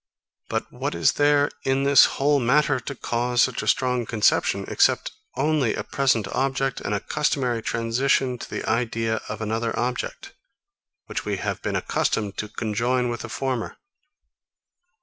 [0.49, 5.11] But what is there in this whole matter to cause such a strong conception, except
[5.35, 10.33] only a present object and a customary transition to the idea of another object,
[11.05, 13.77] which we have been accustomed to conjoin with the former?